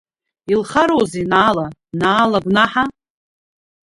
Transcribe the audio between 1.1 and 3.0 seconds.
Наала, Наала гәнаҳа?!